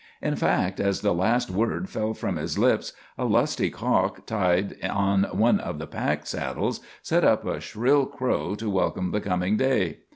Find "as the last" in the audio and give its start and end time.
0.79-1.51